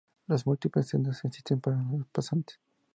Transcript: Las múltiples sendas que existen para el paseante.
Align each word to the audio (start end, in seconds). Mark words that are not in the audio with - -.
Las 0.25 0.47
múltiples 0.47 0.87
sendas 0.87 1.21
que 1.21 1.27
existen 1.27 1.61
para 1.61 1.77
el 1.79 2.05
paseante. 2.05 2.55